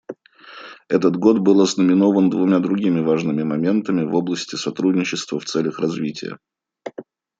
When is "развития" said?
5.79-6.39